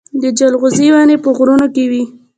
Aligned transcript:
د 0.21 0.23
جلغوزي 0.39 0.87
ونې 0.93 1.17
په 1.23 1.29
غرونو 1.37 1.67
کې 1.75 1.83
وي 1.91 2.03